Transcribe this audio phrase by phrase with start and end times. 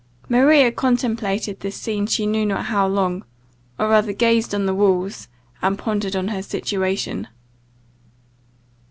[0.27, 3.23] Maria contemplated this scene she knew not how long;
[3.77, 5.27] or rather gazed on the walls,
[5.61, 7.27] and pondered on her situation.